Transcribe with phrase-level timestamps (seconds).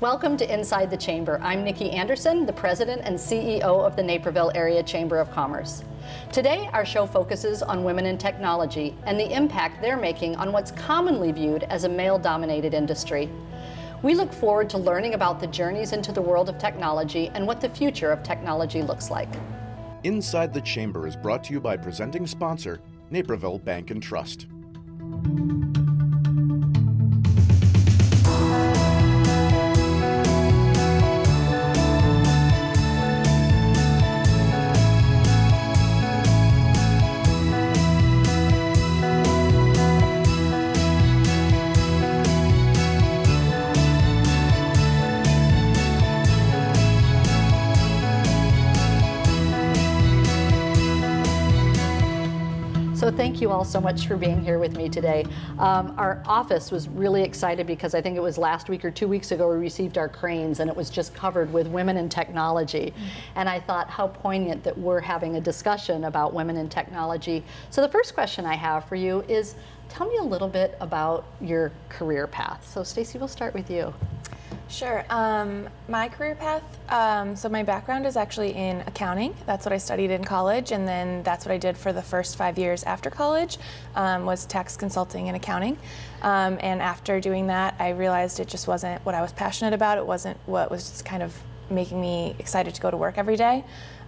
[0.00, 1.40] Welcome to Inside the Chamber.
[1.42, 5.84] I'm Nikki Anderson, the President and CEO of the Naperville Area Chamber of Commerce.
[6.30, 10.70] Today, our show focuses on women in technology and the impact they're making on what's
[10.72, 13.30] commonly viewed as a male dominated industry.
[14.02, 17.62] We look forward to learning about the journeys into the world of technology and what
[17.62, 19.30] the future of technology looks like.
[20.04, 24.46] Inside the Chamber is brought to you by presenting sponsor, Naperville Bank and Trust.
[53.16, 55.24] Thank you all so much for being here with me today.
[55.58, 59.08] Um, our office was really excited because I think it was last week or two
[59.08, 62.92] weeks ago we received our Crain's and it was just covered with women in technology.
[63.34, 67.42] And I thought how poignant that we're having a discussion about women in technology.
[67.70, 69.54] So the first question I have for you is
[69.88, 72.70] tell me a little bit about your career path.
[72.70, 73.94] So Stacy, we'll start with you.
[74.68, 75.04] Sure.
[75.10, 76.62] Um, my career path.
[76.88, 79.34] Um, so my background is actually in accounting.
[79.46, 82.36] That's what I studied in college, and then that's what I did for the first
[82.36, 83.58] five years after college.
[83.94, 85.78] Um, was tax consulting and accounting.
[86.22, 89.98] Um, and after doing that, I realized it just wasn't what I was passionate about.
[89.98, 91.36] It wasn't what was kind of
[91.70, 93.64] making me excited to go to work every day.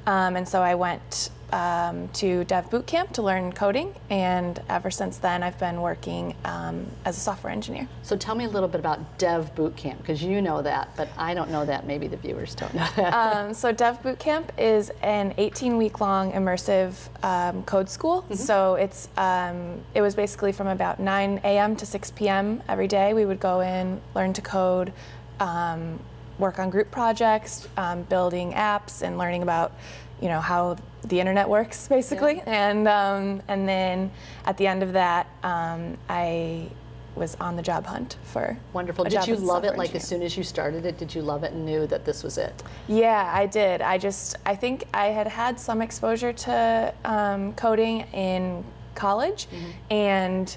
[0.09, 5.19] Um, and so I went um, to Dev Bootcamp to learn coding, and ever since
[5.19, 7.87] then, I've been working um, as a software engineer.
[8.03, 11.35] So tell me a little bit about Dev Bootcamp because you know that, but I
[11.35, 11.87] don't know that.
[11.87, 13.15] Maybe the viewers don't know that.
[13.29, 18.25] Um, so Dev Bootcamp is an 18-week-long immersive um, code school.
[18.33, 21.77] So it's um, it was basically from about 9 a.m.
[21.77, 22.63] to 6 p.m.
[22.69, 23.13] every day.
[23.13, 24.93] We would go in, learn to code,
[25.41, 25.99] um,
[26.39, 29.73] work on group projects, um, building apps, and learning about
[30.21, 32.43] you know how the internet works basically.
[32.47, 34.11] And um, and then
[34.45, 36.71] at the end of that, um, I
[37.19, 39.05] was on the job hunt for Wonderful.
[39.05, 39.97] Did you love it like engineer.
[39.97, 40.99] as soon as you started it?
[40.99, 42.63] Did you love it and knew that this was it?
[42.87, 43.83] Yeah, I did.
[43.83, 49.49] I just, I think I had had some exposure to um, coding in college,
[49.91, 50.57] and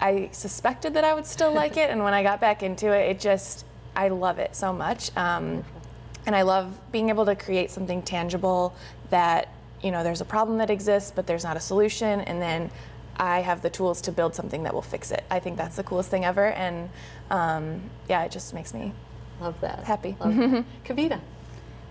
[0.00, 1.90] I suspected that I would still like it.
[1.90, 3.65] And when I got back into it, it just,
[3.96, 5.10] I love it so much.
[5.16, 5.64] Um,
[6.26, 8.74] and I love being able to create something tangible
[9.10, 9.48] that,
[9.82, 12.20] you know, there's a problem that exists, but there's not a solution.
[12.20, 12.70] And then
[13.16, 15.24] I have the tools to build something that will fix it.
[15.30, 16.48] I think that's the coolest thing ever.
[16.52, 16.90] And
[17.30, 18.92] um, yeah, it just makes me
[19.40, 19.84] Love that.
[19.84, 20.16] Happy.
[20.20, 20.64] Love that.
[20.84, 21.20] Kavita.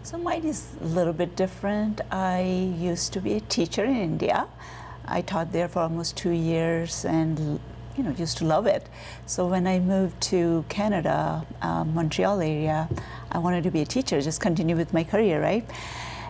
[0.03, 2.01] So mine is a little bit different.
[2.11, 2.41] I
[2.77, 4.47] used to be a teacher in India.
[5.05, 7.59] I taught there for almost two years and
[7.97, 8.88] you know used to love it.
[9.25, 12.89] So when I moved to Canada, uh, Montreal area,
[13.31, 15.69] I wanted to be a teacher, just continue with my career, right?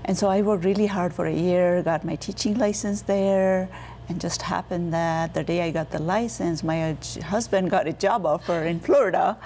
[0.05, 3.67] And so I worked really hard for a year, got my teaching license there,
[4.07, 8.25] and just happened that the day I got the license, my husband got a job
[8.25, 9.37] offer in Florida.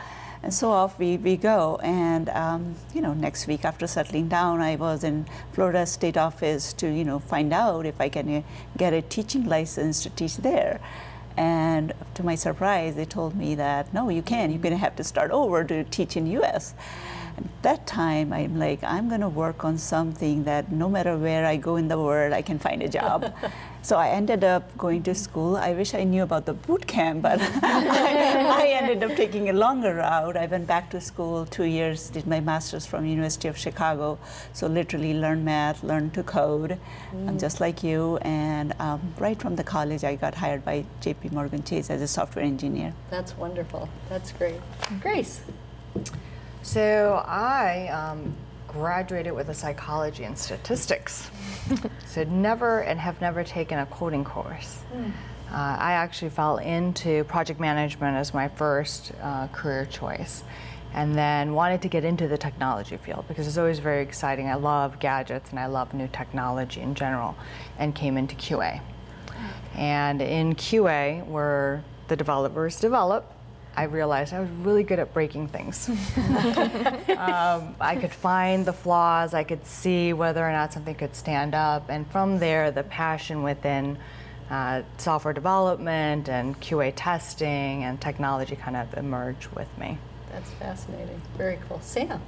[0.41, 1.79] And so off we, we go.
[1.83, 6.71] And, um, you know, next week after settling down, I was in Florida State Office
[6.73, 8.41] to, you know, find out if I can uh,
[8.77, 10.79] get a teaching license to teach there.
[11.39, 14.51] And to my surprise, they told me that, no, you can't.
[14.51, 14.63] You're mm.
[14.63, 16.73] going to have to start over to teach in U.S.
[17.39, 21.45] At that time, I'm like, I'm going to work on something that no matter where
[21.45, 23.33] I go in the world, I can find a job.
[23.81, 25.55] so I ended up going to school.
[25.55, 29.53] I wish I knew about the boot camp, but I, I ended up taking a
[29.53, 30.35] longer route.
[30.35, 34.19] I went back to school two years, did my master's from University of Chicago.
[34.51, 36.77] So literally learned math, learned to code,
[37.13, 38.17] um, just like you.
[38.23, 41.29] And um, right from the college, I got hired by J.P.
[41.29, 42.93] Morgan Chase as a software engineer.
[43.09, 43.87] That's wonderful.
[44.09, 44.59] That's great.
[44.99, 45.39] Grace.
[46.61, 48.35] So I um,
[48.67, 51.29] graduated with a psychology and statistics.
[52.05, 54.83] so never and have never taken a coding course.
[55.51, 60.43] Uh, I actually fell into project management as my first uh, career choice.
[60.93, 64.47] And then wanted to get into the technology field because it's always very exciting.
[64.47, 67.35] I love gadgets and I love new technology in general,
[67.77, 68.81] and came into QA.
[69.75, 73.31] And in QA, where the developers develop,
[73.79, 75.87] I realized I was really good at breaking things.
[75.87, 81.55] um, I could find the flaws, I could see whether or not something could stand
[81.55, 83.97] up, and from there, the passion within
[84.49, 89.97] uh, software development and QA testing and technology kind of emerged with me.
[90.29, 91.21] That's fascinating.
[91.37, 91.79] Very cool.
[91.79, 92.21] Sam.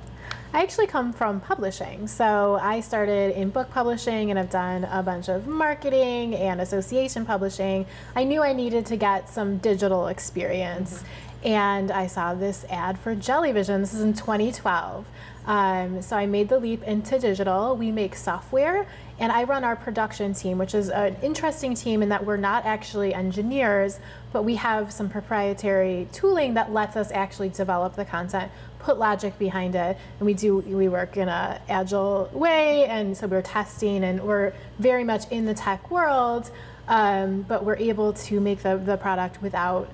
[0.54, 2.08] I actually come from publishing.
[2.08, 7.26] So I started in book publishing and I've done a bunch of marketing and association
[7.26, 7.86] publishing.
[8.16, 11.04] I knew I needed to get some digital experience.
[11.44, 13.80] And I saw this ad for Jellyvision.
[13.80, 15.06] This is in 2012.
[15.46, 17.76] Um, so I made the leap into digital.
[17.76, 18.86] We make software,
[19.18, 22.66] and I run our production team, which is an interesting team in that we're not
[22.66, 24.00] actually engineers,
[24.32, 29.38] but we have some proprietary tooling that lets us actually develop the content, put logic
[29.40, 34.04] behind it, and we do we work in a agile way, and so we're testing,
[34.04, 36.52] and we're very much in the tech world,
[36.88, 39.90] um, but we're able to make the, the product without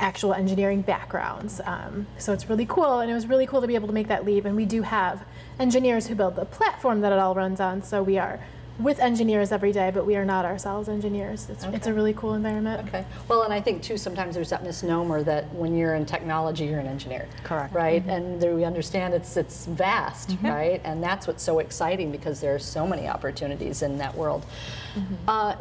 [0.00, 1.60] actual engineering backgrounds.
[1.64, 4.08] Um, so it's really cool, and it was really cool to be able to make
[4.08, 4.44] that leap.
[4.44, 5.24] And we do have
[5.58, 7.82] engineers who build the platform that it all runs on.
[7.82, 8.40] So we are
[8.78, 11.48] with engineers every day, but we are not ourselves engineers.
[11.50, 12.88] It's, it's a really cool environment.
[12.88, 13.04] Okay.
[13.28, 16.78] Well, and I think too sometimes there's that misnomer that when you're in technology, you're
[16.78, 17.28] an engineer.
[17.44, 17.74] Correct.
[17.74, 18.02] Right.
[18.06, 20.80] And there we understand it's it's vast, right?
[20.82, 24.46] And that's what's so exciting because there are so many opportunities in that world.
[25.28, 25.56] Uh,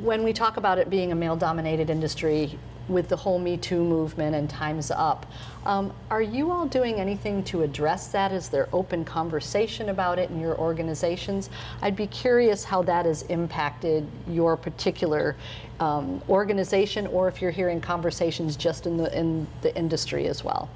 [0.00, 2.58] when we talk about it being a male-dominated industry.
[2.88, 5.24] With the whole Me Too movement and Time's Up,
[5.64, 8.32] um, are you all doing anything to address that?
[8.32, 11.48] Is there open conversation about it in your organizations?
[11.80, 15.36] I'd be curious how that has impacted your particular
[15.78, 20.68] um, organization, or if you're hearing conversations just in the in the industry as well.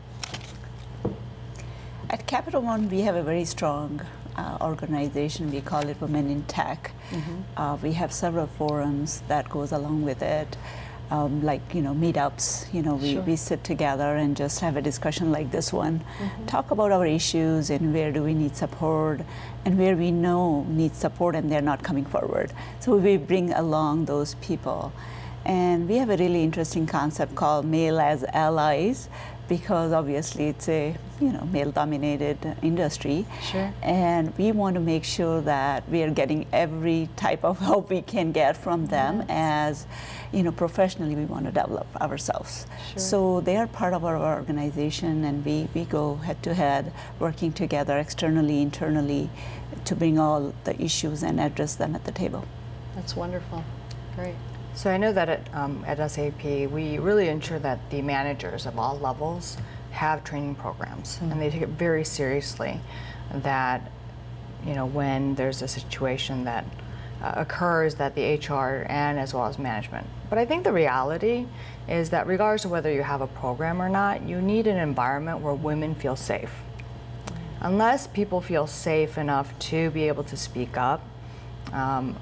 [2.08, 4.00] At Capital One, we have a very strong
[4.36, 5.50] uh, organization.
[5.50, 6.92] We call it Women in Tech.
[7.56, 10.56] Uh, we have several forums that goes along with it,
[11.10, 12.72] um, like you know meetups.
[12.72, 13.22] You know, we, Sure.
[13.22, 16.02] we sit together and just have a discussion like this one,
[16.46, 19.20] talk about our issues and where do we need support,
[19.64, 22.52] and where we know need support and they're not coming forward.
[22.80, 24.92] So we bring along those people.
[25.44, 29.08] And we have a really interesting concept called male as allies
[29.48, 33.72] because obviously it's a you know male dominated industry Sure.
[33.82, 38.02] and we want to make sure that we are getting every type of help we
[38.02, 39.86] can get from them as
[40.32, 42.98] you know professionally we want to develop ourselves Sure.
[42.98, 47.52] so they are part of our organization and we, we go head to head working
[47.52, 49.30] together externally internally
[49.84, 52.44] to bring all the issues and address them at the table
[52.96, 53.62] That's wonderful.
[54.16, 54.34] Great.
[54.76, 58.78] So I know that at, um, at SAP, we really ensure that the managers of
[58.78, 59.56] all levels
[59.92, 62.78] have training programs, and they take it very seriously.
[63.32, 63.90] That
[64.66, 66.66] you know when there's a situation that
[67.22, 70.06] uh, occurs, that the HR and as well as management.
[70.28, 71.46] But I think the reality
[71.88, 75.40] is that regardless of whether you have a program or not, you need an environment
[75.40, 76.52] where women feel safe.
[77.60, 81.02] Unless people feel safe enough to be able to speak up,
[81.72, 82.14] um,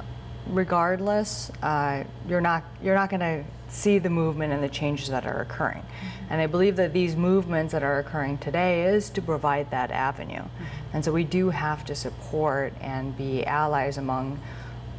[0.49, 5.27] regardless, uh, you're not you're not going to see the movement and the changes that
[5.27, 5.83] are occurring.
[5.83, 6.33] Mm-hmm.
[6.33, 10.37] And I believe that these movements that are occurring today is to provide that avenue.
[10.37, 10.65] Mm-hmm.
[10.93, 14.41] And so we do have to support and be allies among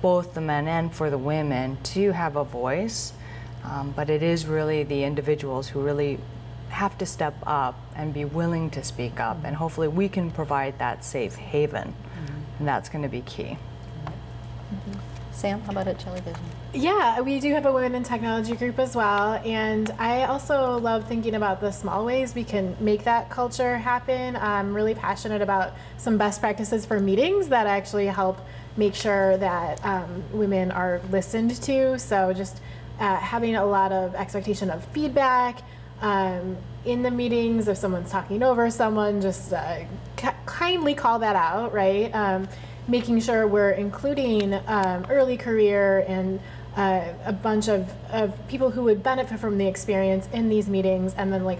[0.01, 3.13] both the men and for the women to have a voice.
[3.63, 6.19] Um, but it is really the individuals who really
[6.69, 9.37] have to step up and be willing to speak up.
[9.37, 9.45] Mm-hmm.
[9.47, 11.95] And hopefully we can provide that safe haven.
[12.59, 13.57] And that's going to be key.
[15.35, 16.37] Sam, how about at Jellyvision?
[16.73, 19.33] Yeah, we do have a women in technology group as well.
[19.45, 24.37] And I also love thinking about the small ways we can make that culture happen.
[24.37, 28.39] I'm really passionate about some best practices for meetings that actually help
[28.77, 31.99] make sure that um, women are listened to.
[31.99, 32.61] So just
[32.99, 35.63] uh, having a lot of expectation of feedback.
[36.01, 39.79] Um, in the meetings, if someone's talking over someone, just uh,
[40.15, 42.13] ki- kindly call that out, right?
[42.13, 42.47] Um,
[42.87, 46.39] making sure we're including um, early career and
[46.75, 51.13] uh, a bunch of, of people who would benefit from the experience in these meetings
[51.15, 51.59] and then like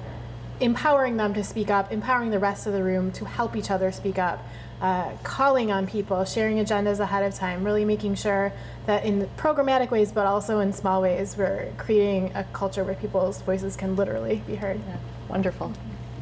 [0.60, 3.91] empowering them to speak up empowering the rest of the room to help each other
[3.91, 4.46] speak up
[4.82, 8.53] uh, calling on people sharing agendas ahead of time really making sure
[8.86, 13.41] that in programmatic ways but also in small ways we're creating a culture where people's
[13.41, 15.74] voices can literally be heard Yeah, wonderful.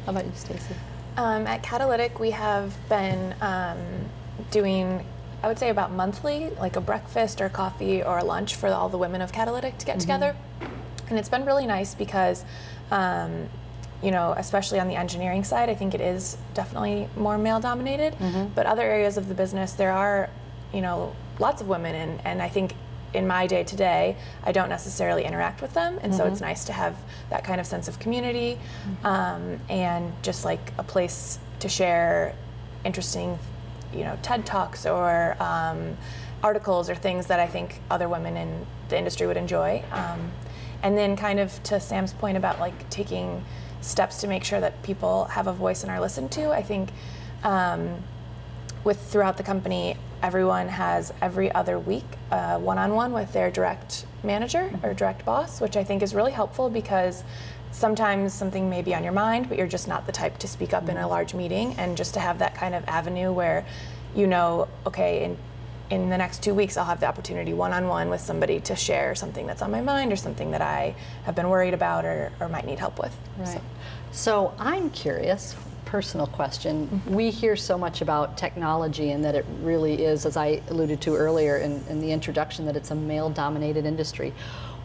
[0.04, 0.74] How about you, Stacy?
[1.16, 3.78] Um, at Catalytic, we have been um,
[4.50, 5.04] doing,
[5.42, 8.88] I would say, about monthly, like a breakfast or coffee or a lunch for all
[8.88, 10.36] the women of Catalytic to get together.
[11.08, 12.44] And it's been really nice because,
[12.90, 13.48] um,
[14.02, 18.14] you know, especially on the engineering side, I think it is definitely more male dominated.
[18.54, 20.30] But other areas of the business, there are,
[20.72, 21.94] you know, lots of women.
[21.94, 22.74] And, and I think
[23.12, 25.98] in my day to day, I don't necessarily interact with them.
[26.02, 26.96] And so it's nice to have
[27.30, 28.58] that kind of sense of community
[29.04, 32.34] um, and just like a place to share
[32.84, 33.38] interesting,
[33.94, 35.96] you know, TED Talks or um,
[36.42, 39.82] articles or things that I think other women in the industry would enjoy.
[39.92, 40.30] Um,
[40.82, 43.44] and then, kind of to Sam's point about like taking
[43.80, 46.90] steps to make sure that people have a voice and are listened to, I think
[47.42, 48.02] um,
[48.82, 54.70] with throughout the company, everyone has every other week uh, one-on-one with their direct manager
[54.82, 57.24] or direct boss, which I think is really helpful because
[57.74, 60.72] sometimes something may be on your mind, but you're just not the type to speak
[60.72, 61.74] up in a large meeting.
[61.76, 63.66] And just to have that kind of avenue where
[64.14, 65.36] you know, okay, in
[65.90, 68.74] in the next two weeks, I'll have the opportunity one on one with somebody to
[68.74, 72.32] share something that's on my mind or something that I have been worried about or,
[72.40, 73.14] or might need help with.
[73.36, 73.48] Right.
[73.48, 73.60] So-
[74.12, 75.54] So I'm curious,
[75.84, 76.86] personal question.
[76.88, 77.14] Mm-hmm.
[77.14, 81.14] We hear so much about technology and that it really is, as I alluded to
[81.16, 84.32] earlier in, in the introduction, that it's a male dominated industry.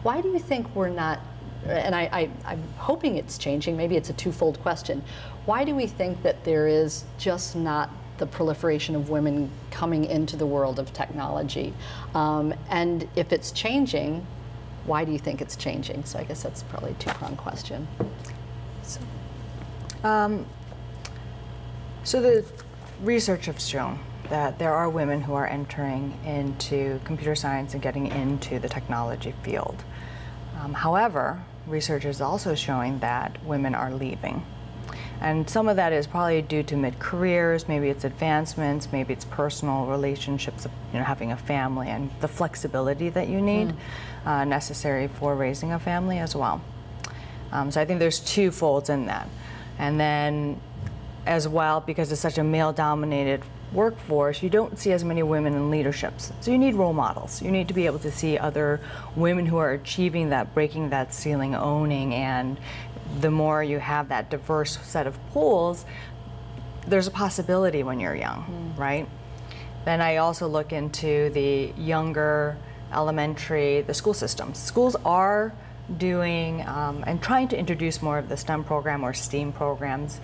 [0.02, 1.18] Why do you think we're not,
[1.66, 5.02] and I, I, I'm hoping it's changing, maybe it's a twofold question.
[5.46, 10.36] Why do we think that there is just not the proliferation of women coming into
[10.36, 11.72] the world of technology?
[12.14, 14.26] Um, and if it's changing,
[14.84, 16.04] why do you think it's changing?
[16.04, 17.86] So I guess that's probably a two pronged question.
[22.02, 22.44] So the
[23.02, 23.98] research has shown
[24.30, 29.34] that there are women who are entering into computer science and getting into the technology
[29.42, 29.84] field.
[30.60, 34.44] Um, however, research is also showing that women are leaving.
[35.20, 39.84] And some of that is probably due to mid-careers, maybe it's advancements, maybe it's personal
[39.84, 43.74] relationships, you know, having a family and the flexibility that you need
[44.24, 46.62] uh, necessary for raising a family as well.
[47.52, 49.28] Um, so I think there's two folds in that.
[49.78, 50.58] And then
[51.26, 55.54] as well, because it's such a male dominated workforce, you don't see as many women
[55.54, 56.32] in leaderships.
[56.40, 57.40] So you need role models.
[57.42, 58.80] You need to be able to see other
[59.16, 62.14] women who are achieving that, breaking that ceiling, owning.
[62.14, 62.58] And
[63.20, 65.84] the more you have that diverse set of pools,
[66.86, 69.08] there's a possibility when you're young, right?
[69.84, 72.56] Then I also look into the younger
[72.92, 74.58] elementary, the school systems.
[74.58, 75.52] Schools are
[75.98, 80.20] doing um, and trying to introduce more of the STEM program or STEAM programs,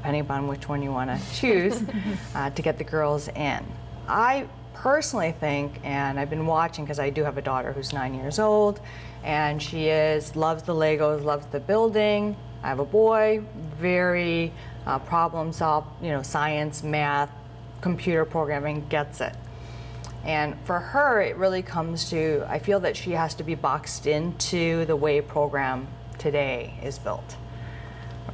[0.00, 1.82] depending upon which one you want to choose,
[2.34, 3.62] uh, to get the girls in.
[4.08, 8.14] I personally think, and I've been watching because I do have a daughter who's nine
[8.14, 8.80] years old,
[9.22, 12.34] and she is loves the Legos, loves the building.
[12.62, 13.42] I have a boy,
[13.78, 14.52] very
[14.86, 17.30] uh, problem solve, you know, science, math,
[17.82, 19.36] computer programming, gets it.
[20.24, 24.06] And for her, it really comes to I feel that she has to be boxed
[24.06, 25.88] into the way program
[26.18, 27.36] today is built.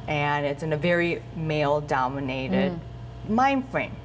[0.07, 3.29] And it's in a very male dominated mm.
[3.29, 3.95] mind frame.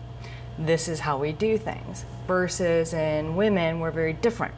[0.58, 2.04] This is how we do things.
[2.26, 4.54] Versus in women, we're very different.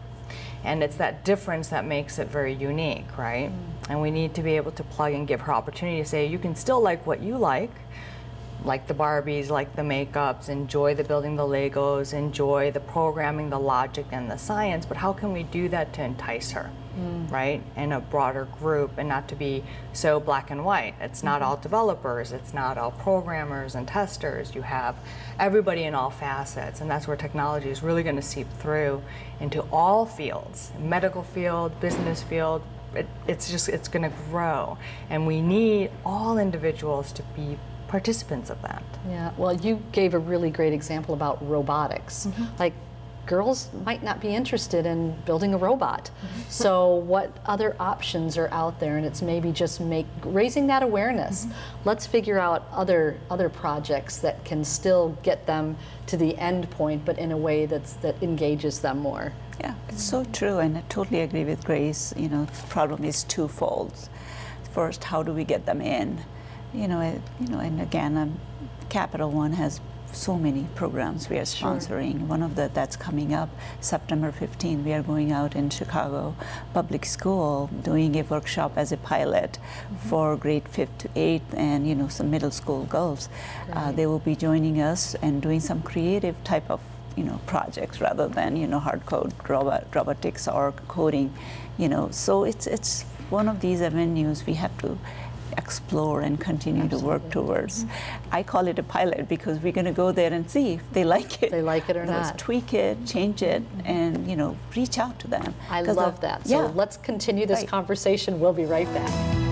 [0.65, 3.51] And it's that difference that makes it very unique, right?
[3.51, 3.91] Mm.
[3.91, 6.39] And we need to be able to plug and give her opportunity to say, you
[6.39, 7.73] can still like what you like,
[8.65, 13.59] like the Barbies, like the makeups, enjoy the building the Legos, enjoy the programming, the
[13.59, 17.31] logic, and the science, but how can we do that to entice her, mm.
[17.31, 17.63] right?
[17.77, 20.95] In a broader group and not to be so black and white.
[20.99, 21.51] It's not mm-hmm.
[21.51, 24.55] all developers, it's not all programmers and testers.
[24.55, 24.97] You have
[25.39, 29.03] everybody in all facets, and that's where technology is really going to seep through
[29.41, 32.63] into all fields medical field, business field.
[32.95, 34.79] It, it's just it's going to grow
[35.11, 37.59] and we need all individuals to be
[37.95, 38.83] participants of that.
[39.09, 42.27] Yeah, well, you gave a really great example about robotics.
[42.27, 42.45] Mm-hmm.
[42.59, 42.73] Like,
[43.25, 46.11] girls might not be interested in building a robot.
[46.11, 46.41] Mm-hmm.
[46.49, 48.97] So, what other options are out there?
[48.97, 51.45] And it's maybe just make raising that awareness.
[51.45, 51.89] Mm-hmm.
[51.89, 55.77] Let's figure out other other projects that can still get them
[56.09, 59.33] to the end point, but in a way that's that engages them more.
[59.61, 62.13] Yeah, it's so true, and I totally agree with Grace.
[62.17, 63.93] You know, the problem is twofold.
[64.73, 66.19] First, how do we get them in?
[66.75, 68.41] You know, it, you know, and again, um,
[68.89, 69.81] Capital One has
[70.13, 72.27] so many programs we are sponsoring.
[72.27, 73.49] One of the that's coming up
[73.81, 74.85] September 15.
[74.85, 76.35] We are going out in Chicago
[76.73, 79.59] Public School doing a workshop as a pilot
[80.09, 83.29] for grade fifth to eighth, and you know some middle school girls.
[83.73, 86.81] Uh, they will be joining us and doing some creative type of
[87.17, 91.33] you know projects rather than you know hard code robot, robotics or coding
[91.79, 94.99] you know so it's it's one of these avenues we have to
[95.57, 98.37] explore and continue to work towards mm-hmm.
[98.39, 101.05] i call it a pilot because we're going to go there and see if they
[101.17, 102.39] like it They like it or Otherwise, not.
[102.39, 103.87] tweak it change it mm-hmm.
[103.87, 106.47] and you know reach out to them I uh, love of- that.
[106.47, 107.69] So yeah let's continue this Right.
[107.69, 108.41] conversation.
[108.41, 109.44] We'll be right back.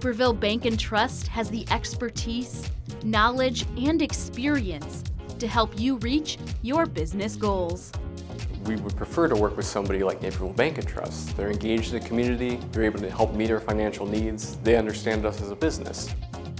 [0.00, 2.70] Naperville Bank and Trust has the expertise,
[3.04, 5.04] knowledge, and experience
[5.38, 7.92] to help you reach your business goals.
[8.64, 11.36] We would prefer to work with somebody like Naperville Bank and Trust.
[11.36, 15.26] They're engaged in the community, they're able to help meet our financial needs, they understand
[15.26, 16.08] us as a business.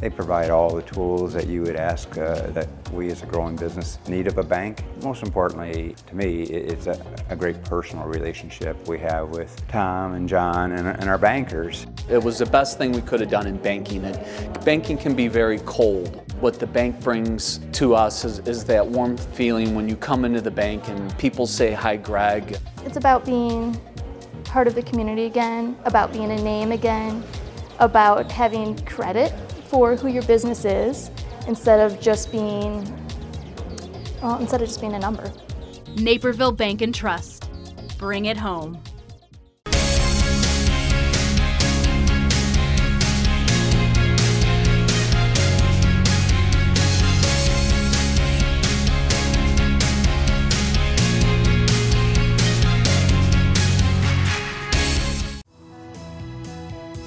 [0.00, 3.54] They provide all the tools that you would ask uh, that we as a growing
[3.54, 4.82] business need of a bank.
[5.02, 10.26] Most importantly, to me, it's a, a great personal relationship we have with Tom and
[10.26, 11.86] John and, and, our bankers.
[12.10, 14.04] It was the best thing we could have done in banking.
[14.04, 16.20] And banking can be very cold.
[16.40, 20.40] What the bank brings to us is, is that warm feeling when you come into
[20.40, 22.58] the bank and people say, Hi, Greg.
[22.84, 23.80] It's about being
[24.42, 27.22] part of the community again, about being a name again,
[27.78, 29.32] about having credit
[29.68, 31.12] for who your business is
[31.46, 32.82] instead of just being,
[34.20, 35.32] well, instead of just being a number.
[35.94, 37.48] Naperville Bank and Trust.
[37.98, 38.82] Bring it home.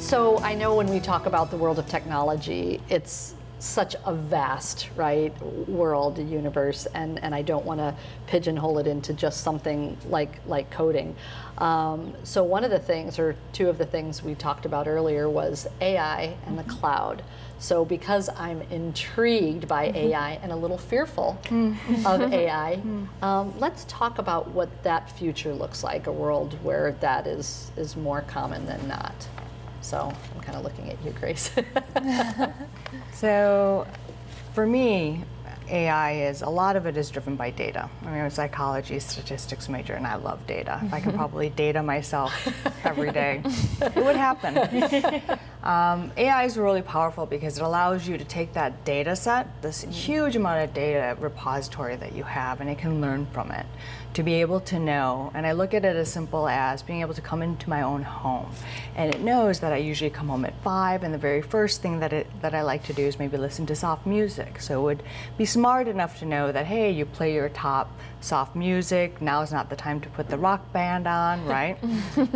[0.04, 4.90] So I know when we talk about the world of technology, it's such a vast
[4.98, 5.34] right
[5.70, 7.96] world universe and, and I don't want to
[8.28, 11.16] pigeonhole it into just something like like coding
[11.60, 15.30] um, so one of the things or two of the things we talked about earlier
[15.30, 17.24] was AI and the cloud
[17.58, 19.96] so because I'm intrigued by mm-hmm.
[19.96, 22.06] AI and a little fearful mm-hmm.
[22.06, 23.24] of AI mm-hmm.
[23.24, 27.96] um, let's talk about what that future looks like a world where that is is
[27.96, 29.30] more common than not
[29.84, 31.52] so I'm kind of looking at you, Grace.
[33.14, 33.86] so
[34.54, 35.24] for me,
[35.70, 37.90] AI is a lot of it is driven by data.
[38.02, 40.80] I mean, I'm a psychology statistics major and I love data.
[40.84, 42.34] If I could probably data myself
[42.86, 45.22] every day, it would happen.
[45.64, 49.84] Um, AI is really powerful because it allows you to take that data set, this
[49.84, 53.66] huge amount of data repository that you have, and it can learn from it
[54.14, 57.16] to be able to know, and I look at it as simple as being able
[57.16, 58.52] to come into my own home.
[58.96, 62.00] And it knows that I usually come home at five, and the very first thing
[62.00, 64.62] that it that I like to do is maybe listen to soft music.
[64.62, 65.04] So it would
[65.38, 69.52] be smart enough to know that hey, you play your top soft music, now is
[69.52, 71.78] not the time to put the rock band on, right?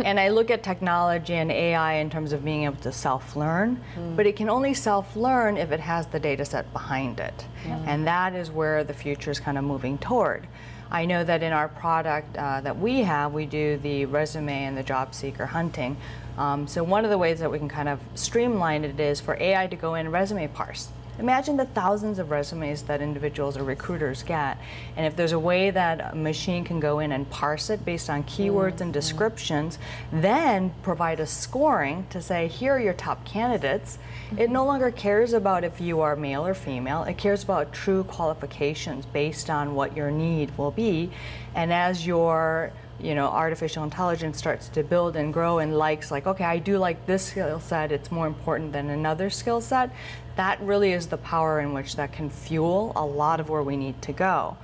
[0.04, 4.16] and I look at technology and AI in terms of being able to self-learn, mm.
[4.16, 7.46] but it can only self-learn if it has the data set behind it.
[7.64, 7.86] Mm.
[7.86, 10.46] And that is where the future is kind of moving toward.
[10.90, 14.76] I know that in our product uh, that we have, we do the resume and
[14.76, 15.96] the job seeker hunting.
[16.38, 19.36] Um, so one of the ways that we can kind of streamline it is for
[19.40, 20.88] AI to go in resume parse.
[21.18, 24.56] Imagine the thousands of resumes that individuals or recruiters get.
[24.96, 28.08] And if there's a way that a machine can go in and parse it based
[28.08, 28.84] on keywords mm-hmm.
[28.84, 29.78] and descriptions,
[30.12, 34.38] then provide a scoring to say, here are your top candidates, mm-hmm.
[34.38, 37.02] it no longer cares about if you are male or female.
[37.02, 41.10] It cares about true qualifications based on what your need will be.
[41.54, 46.26] And as your you know, artificial intelligence starts to build and grow and likes like,
[46.26, 49.90] okay, I do like this skill set, it's more important than another skill set,
[50.36, 53.76] that really is the power in which that can fuel a lot of where we
[53.76, 54.56] need to go.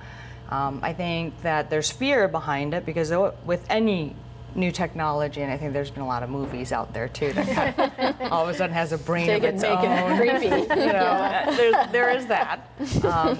[0.49, 3.11] Um, I think that there's fear behind it because
[3.45, 4.15] with any
[4.53, 7.75] new technology, and I think there's been a lot of movies out there too that
[7.77, 9.83] kind of all of a sudden has a brain Take of its it, own.
[9.83, 10.45] It creepy.
[10.85, 12.69] You know, there, there is that.
[13.03, 13.39] Um,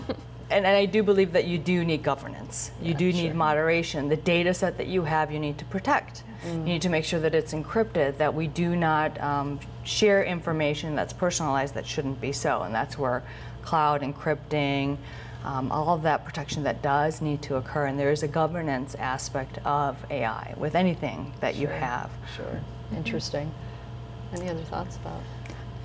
[0.49, 2.71] and, and, I do believe that you do need governance.
[2.81, 3.34] You yeah, do need sure.
[3.34, 4.10] moderation.
[4.10, 6.23] The data set that you have, you need to protect.
[6.43, 6.53] Mm.
[6.53, 10.95] You need to make sure that it's encrypted, that we do not um, share information
[10.95, 12.62] that's personalized that shouldn't be so.
[12.62, 13.23] And that's where
[13.63, 14.97] cloud encrypting,
[15.43, 17.86] um, all of that protection that does need to occur.
[17.86, 21.62] And there is a governance aspect of AI with anything that sure.
[21.62, 22.12] you have.
[22.36, 22.62] Sure.
[22.95, 23.51] Interesting.
[24.34, 25.21] Any other thoughts about?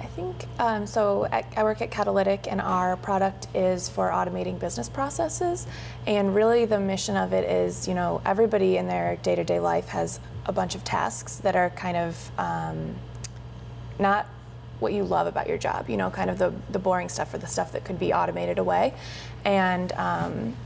[0.00, 1.26] I think um, so.
[1.26, 5.66] At, I work at Catalytic, and our product is for automating business processes.
[6.06, 10.18] And really, the mission of it is, you know, everybody in their day-to-day life has
[10.46, 12.96] a bunch of tasks that are kind of um,
[13.98, 14.26] not
[14.78, 15.90] what you love about your job.
[15.90, 18.58] You know, kind of the the boring stuff or the stuff that could be automated
[18.58, 18.94] away.
[19.44, 20.56] And um,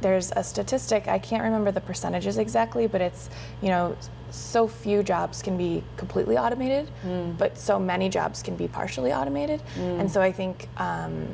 [0.00, 1.08] there's a statistic.
[1.08, 3.30] I can't remember the percentages exactly, but it's
[3.62, 3.96] you know
[4.30, 7.36] so few jobs can be completely automated, mm.
[7.38, 9.62] but so many jobs can be partially automated.
[9.76, 10.00] Mm.
[10.00, 11.26] And so I think, um,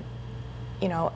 [0.80, 1.12] you know,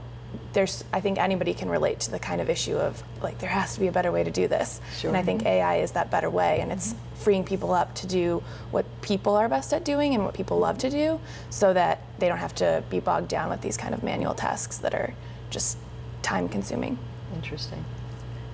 [0.53, 3.75] there's I think anybody can relate to the kind of issue of like there has
[3.75, 4.81] to be a better way to do this.
[4.99, 5.09] Sure.
[5.09, 7.17] And I think AI is that better way and it's mm-hmm.
[7.17, 10.79] freeing people up to do what people are best at doing and what people love
[10.79, 14.03] to do so that they don't have to be bogged down with these kind of
[14.03, 15.15] manual tasks that are
[15.51, 15.79] just
[16.23, 16.99] time consuming.
[17.35, 17.85] Interesting.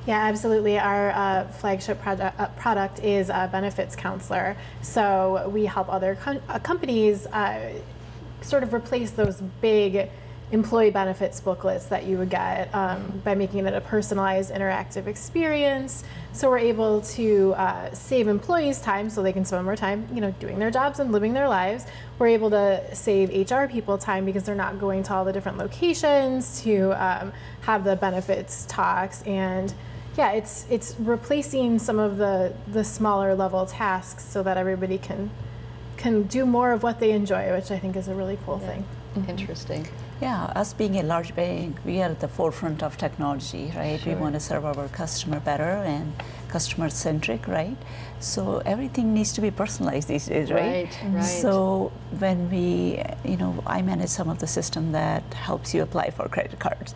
[0.07, 0.79] Yeah, absolutely.
[0.79, 4.57] Our uh, flagship project, uh, product is a benefits counselor.
[4.81, 7.75] So we help other com- uh, companies uh,
[8.41, 10.11] sort of replace those big
[10.53, 16.05] employee benefits booklets that you would get um, by making it a personalized interactive experience.
[16.33, 20.21] So we're able to uh, save employees time so they can spend more time, you
[20.21, 21.87] know, doing their jobs and living their lives.
[22.19, 25.57] We're able to save HR people time because they're not going to all the different
[25.57, 29.73] locations to um, have the benefits talks and
[30.17, 35.31] yeah, it's it's replacing some of the the smaller level tasks so that everybody can
[35.97, 38.69] can do more of what they enjoy, which I think is a really cool yeah.
[38.69, 38.87] thing.
[39.29, 39.87] Interesting.
[40.23, 43.99] Yeah, us being a large bank, we are at the forefront of technology, right?
[43.99, 44.15] Sure.
[44.15, 46.13] We want to serve our customer better and
[46.49, 47.77] customer centric, right?
[48.21, 50.85] So everything needs to be personalized these days, right?
[50.85, 51.25] Right, right.
[51.25, 56.11] So when we, you know, I manage some of the system that helps you apply
[56.11, 56.95] for credit cards.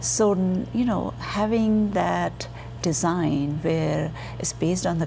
[0.00, 0.32] So,
[0.74, 2.48] you know, having that
[2.84, 5.06] design where it's based on the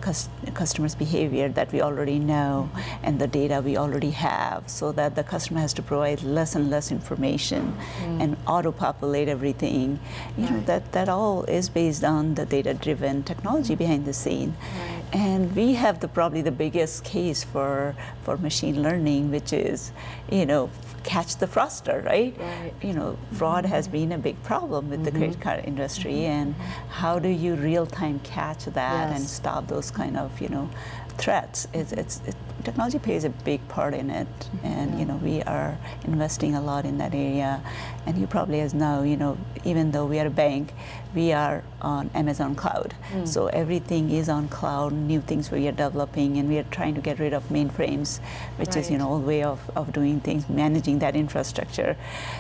[0.62, 2.68] customer's behavior that we already know
[3.04, 6.72] and the data we already have so that the customer has to provide less and
[6.72, 7.64] less information
[8.02, 8.22] mm.
[8.22, 10.00] and auto-populate everything
[10.38, 10.52] you right.
[10.52, 13.84] know that that all is based on the data-driven technology mm.
[13.84, 15.04] behind the scene right.
[15.14, 19.92] and we have the probably the biggest case for for machine learning which is
[20.32, 20.68] you know
[21.08, 22.36] catch the fraudster, right?
[22.38, 22.74] right?
[22.82, 23.74] You know, fraud mm-hmm.
[23.74, 25.06] has been a big problem with mm-hmm.
[25.06, 26.38] the credit card industry, mm-hmm.
[26.38, 26.56] and
[26.90, 29.20] how do you real time catch that yes.
[29.20, 30.70] and stop those kind of you know
[31.18, 31.68] threats?
[31.74, 34.28] It's, it's it, technology plays a big part in it,
[34.64, 35.00] and yeah.
[35.00, 37.62] you know we are investing a lot in that area.
[38.06, 40.74] And you probably as know, you know, even though we are a bank,
[41.18, 43.28] we are on Amazon Cloud, mm.
[43.28, 44.94] so everything is on cloud.
[44.94, 48.20] New things we are developing, and we are trying to get rid of mainframes,
[48.58, 48.78] which right.
[48.78, 51.98] is you know old way of, of doing things, managing that infrastructure.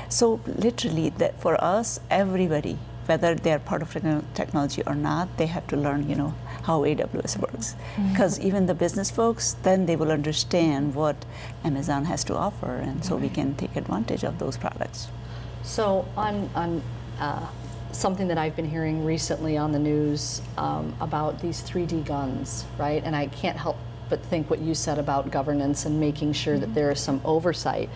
[0.10, 3.94] So literally, that for us, everybody whether they're part of
[4.34, 7.74] technology or not, they have to learn, you know, how AWS works.
[8.12, 8.48] Because mm-hmm.
[8.48, 11.16] even the business folks, then they will understand what
[11.64, 13.24] Amazon has to offer, and so right.
[13.24, 15.08] we can take advantage of those products.
[15.64, 16.82] So on on
[17.20, 17.48] uh,
[17.92, 23.04] something that I've been hearing recently on the news um, about these 3D guns, right?
[23.04, 23.78] And I can't help
[24.10, 26.62] but think what you said about governance and making sure mm-hmm.
[26.62, 27.90] that there is some oversight.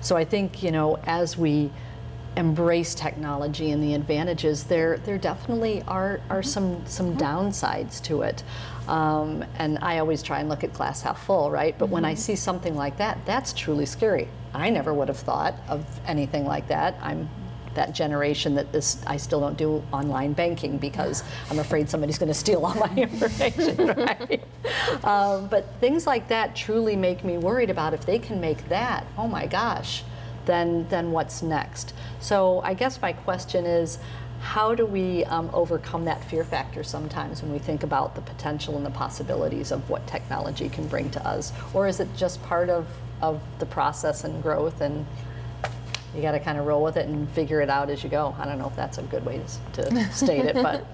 [0.00, 1.70] So I think you know as we
[2.36, 8.42] embrace technology and the advantages, there there definitely are are some some downsides to it.
[8.86, 11.78] Um, and I always try and look at glass half full, right?
[11.78, 11.94] But mm-hmm.
[11.94, 12.20] when I mm-hmm.
[12.20, 14.28] see something like that, that's truly scary.
[14.54, 16.96] I never would have thought of anything like that.
[17.02, 17.28] I'm
[17.78, 22.28] that generation that this I still don't do online banking because I'm afraid somebody's going
[22.28, 24.42] to steal all my information, right?
[25.04, 29.06] um, but things like that truly make me worried about if they can make that.
[29.16, 30.02] Oh my gosh,
[30.44, 31.94] then then what's next?
[32.20, 33.98] So I guess my question is,
[34.40, 38.76] how do we um, overcome that fear factor sometimes when we think about the potential
[38.76, 41.52] and the possibilities of what technology can bring to us?
[41.74, 42.86] Or is it just part of,
[43.20, 45.06] of the process and growth and
[46.14, 48.34] you got to kind of roll with it and figure it out as you go?
[48.38, 49.40] I don't know if that's a good way
[49.72, 50.84] to, to state it, but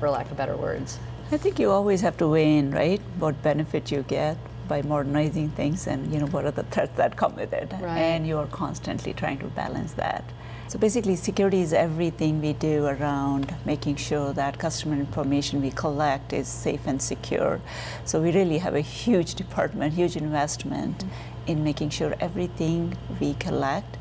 [0.00, 0.98] for lack of better words.
[1.30, 3.00] I think you always have to weigh in, right?
[3.18, 7.16] What benefit you get by modernizing things and you know what are the threats that
[7.16, 7.96] come with it right.
[7.96, 10.22] and you're constantly trying to balance that
[10.68, 16.34] so basically, security is everything we do around making sure that customer information we collect
[16.34, 17.62] is safe and secure.
[18.04, 21.50] So we really have a huge department, huge investment mm-hmm.
[21.50, 23.96] in making sure everything we collect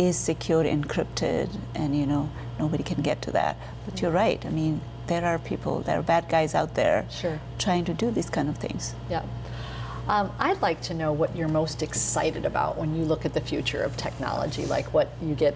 [0.00, 3.56] is secure, encrypted, and you know nobody can get to that.
[3.84, 4.04] But mm-hmm.
[4.04, 4.44] you're right.
[4.46, 7.38] I mean, there are people, there are bad guys out there sure.
[7.58, 8.94] trying to do these kind of things.
[9.10, 9.24] Yeah.
[10.08, 13.40] Um, I'd like to know what you're most excited about when you look at the
[13.40, 15.54] future of technology, like what you get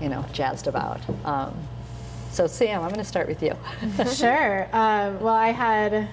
[0.00, 1.00] you know, jazzed about.
[1.24, 1.54] Um,
[2.30, 3.56] so Sam, I'm going to start with you.
[4.14, 4.64] sure.
[4.72, 6.08] Um, well, I had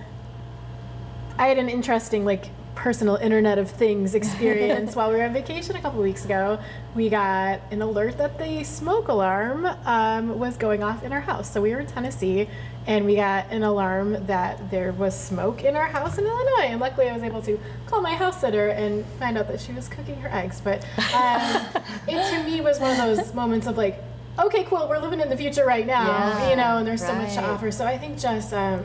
[1.38, 5.75] I had an interesting like personal Internet of Things experience while we were on vacation
[5.75, 6.59] a couple weeks ago.
[6.93, 11.51] We got an alert that the smoke alarm um, was going off in our house.
[11.51, 12.47] So we were in Tennessee,
[12.85, 16.67] and we got an alarm that there was smoke in our house in Illinois.
[16.67, 19.71] And luckily, I was able to call my house sitter and find out that she
[19.71, 20.61] was cooking her eggs.
[20.61, 20.83] But
[21.13, 21.65] um,
[22.07, 24.03] it to me was one of those moments of like,
[24.38, 27.11] okay, cool, we're living in the future right now, yeah, you know, and there's right.
[27.11, 27.71] so much to offer.
[27.71, 28.83] So I think just um,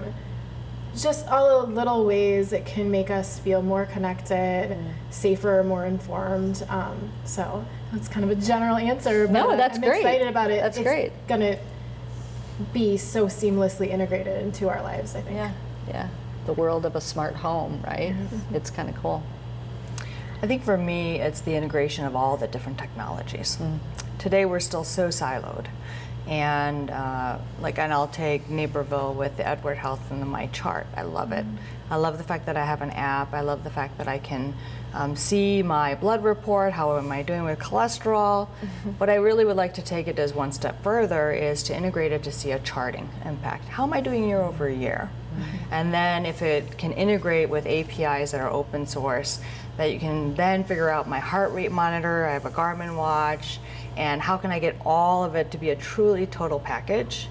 [0.96, 4.92] just all the little ways it can make us feel more connected, mm.
[5.10, 6.64] safer, more informed.
[6.68, 9.26] Um, so that's kind of a general answer.
[9.26, 10.00] But no, that's I'm great.
[10.00, 10.62] excited about it.
[10.62, 11.12] That's it's great.
[11.28, 11.58] Gonna
[12.72, 15.14] be so seamlessly integrated into our lives.
[15.14, 15.36] I think.
[15.36, 15.52] Yeah,
[15.88, 16.08] yeah.
[16.46, 18.12] The world of a smart home, right?
[18.12, 18.54] Mm-hmm.
[18.54, 19.22] It's kind of cool.
[20.42, 23.56] I think for me, it's the integration of all the different technologies.
[23.56, 23.78] Mm.
[24.18, 25.66] Today, we're still so siloed
[26.30, 30.86] And uh, like, and I'll take Naperville with the Edward Health and the My Chart.
[30.96, 31.44] I love it.
[31.90, 33.34] I love the fact that I have an app.
[33.34, 34.54] I love the fact that I can
[34.94, 36.72] um, see my blood report.
[36.72, 38.46] How am I doing with cholesterol?
[38.98, 42.12] What I really would like to take it as one step further is to integrate
[42.12, 43.64] it to see a charting impact.
[43.64, 45.10] How am I doing year over year?
[45.70, 49.40] And then if it can integrate with APIs that are open source,
[49.76, 52.26] that you can then figure out my heart rate monitor.
[52.26, 53.58] I have a Garmin watch,
[53.96, 57.28] and how can I get all of it to be a truly total package?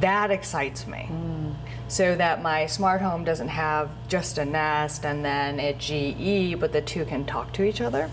[0.00, 1.08] That excites me.
[1.10, 1.54] Mm.
[1.88, 6.72] So that my smart home doesn't have just a Nest and then a GE, but
[6.72, 8.10] the two can talk to each other.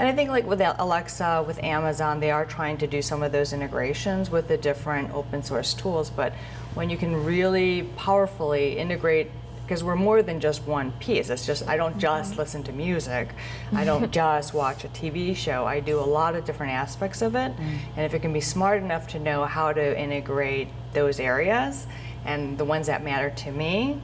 [0.00, 3.32] And I think like with Alexa, with Amazon, they are trying to do some of
[3.32, 6.08] those integrations with the different open source tools.
[6.08, 6.32] But
[6.74, 9.30] when you can really powerfully integrate
[9.70, 11.30] because we're more than just one piece.
[11.30, 12.40] It's just I don't just mm-hmm.
[12.40, 13.28] listen to music.
[13.72, 15.64] I don't just watch a TV show.
[15.64, 17.56] I do a lot of different aspects of it.
[17.56, 17.78] Mm.
[17.96, 21.86] And if it can be smart enough to know how to integrate those areas
[22.24, 24.00] and the ones that matter to me,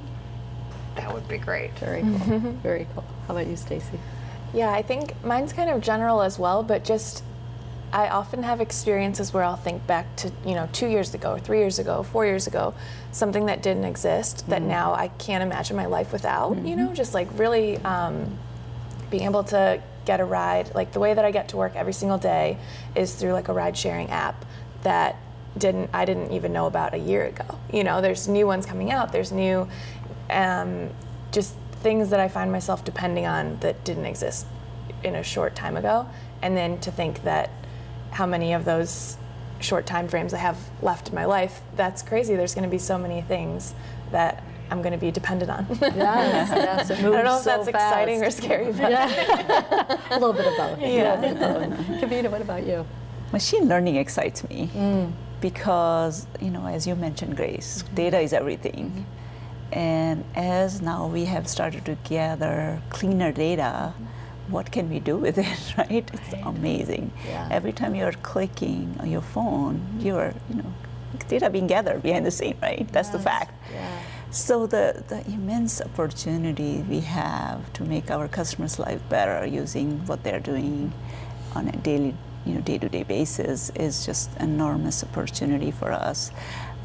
[0.94, 1.76] that would be great.
[1.80, 2.40] Very mm-hmm.
[2.40, 2.52] cool.
[2.62, 3.04] Very cool.
[3.26, 3.98] How about you, Stacy?
[4.56, 7.22] Yeah, I think mine's kind of general as well, but just
[7.92, 11.58] I often have experiences where I'll think back to, you know, two years ago, three
[11.58, 12.72] years ago, four years ago,
[13.12, 17.12] something that didn't exist that now I can't imagine my life without, you know, just
[17.12, 18.38] like really um,
[19.10, 20.74] being able to get a ride.
[20.74, 22.56] Like the way that I get to work every single day
[22.94, 24.42] is through like a ride sharing app
[24.84, 25.16] that
[25.58, 27.58] didn't I didn't even know about a year ago.
[27.70, 29.12] You know, there's new ones coming out.
[29.12, 29.68] There's new,
[30.30, 30.88] um,
[31.30, 34.46] just things that I find myself depending on that didn't exist
[35.02, 36.08] in a short time ago.
[36.42, 37.50] And then to think that
[38.10, 39.16] how many of those
[39.60, 42.36] short time frames I have left in my life, that's crazy.
[42.36, 43.74] There's going to be so many things
[44.10, 45.66] that I'm going to be dependent on.
[45.80, 48.92] Yes, yes, it I don't know if so that's exciting or scary, but
[50.10, 50.80] a little bit of both.
[50.80, 51.18] Yeah.
[51.18, 52.00] A little bit of both.
[52.00, 52.86] Kavita, what about you?
[53.32, 55.12] Machine learning excites me mm.
[55.40, 57.94] because, you know, as you mentioned, Grace, mm-hmm.
[57.94, 58.90] data is everything.
[58.90, 59.02] Mm-hmm.
[59.72, 63.94] And as now we have started to gather cleaner data,
[64.48, 66.08] what can we do with it, right?
[66.12, 67.12] It's amazing.
[67.26, 67.48] Yeah.
[67.50, 70.72] Every time you're clicking on your phone, you're, you know,
[71.28, 72.86] data being gathered behind the scene, right?
[72.92, 73.52] That's the fact.
[73.72, 74.02] Yeah.
[74.30, 80.22] So the, the immense opportunity we have to make our customers' life better using what
[80.24, 80.92] they're doing
[81.54, 86.32] on a daily, you know, day-to-day basis is just enormous opportunity for us.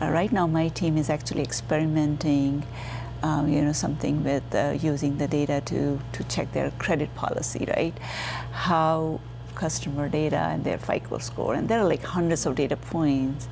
[0.02, 2.66] Uh, right now, my team is actually experimenting,
[3.22, 7.68] um, you know, something with uh, using the data to to check their credit policy,
[7.78, 7.94] right?
[8.52, 9.20] How
[9.54, 13.48] customer data and their FICO score, and there are like hundreds of data points,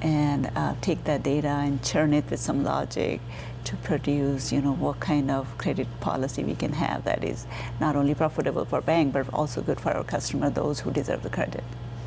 [0.00, 3.20] and uh, take that data and churn it with some logic
[3.64, 7.46] to produce, you know, what kind of credit policy we can have that is
[7.78, 11.30] not only profitable for bank but also good for our customer, those who deserve the
[11.30, 11.62] credit.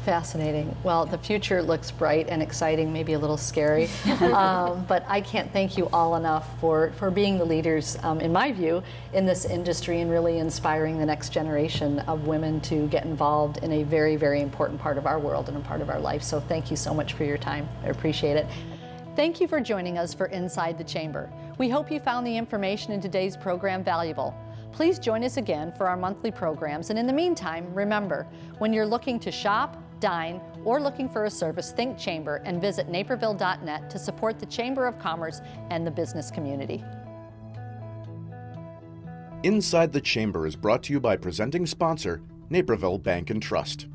[0.05, 0.77] Fascinating.
[0.83, 3.89] Well, the future looks bright and exciting, maybe a little scary.
[4.21, 8.31] um, but I can't thank you all enough for, for being the leaders, um, in
[8.31, 13.05] my view, in this industry and really inspiring the next generation of women to get
[13.05, 15.99] involved in a very, very important part of our world and a part of our
[15.99, 16.21] life.
[16.21, 17.67] So thank you so much for your time.
[17.83, 18.45] I appreciate it.
[19.15, 21.33] Thank you for joining us for Inside the Chamber.
[21.57, 24.35] We hope you found the information in today's program valuable.
[24.71, 26.91] Please join us again for our monthly programs.
[26.91, 28.27] And in the meantime, remember
[28.59, 32.89] when you're looking to shop, dine, or looking for a service, think Chamber and visit
[32.89, 36.84] naperville.net to support the Chamber of Commerce and the business community.
[39.43, 43.88] Inside the Chamber is brought to you by presenting sponsor, Naperville Bank and Trust.